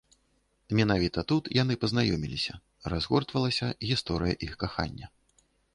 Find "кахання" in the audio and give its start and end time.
4.65-5.07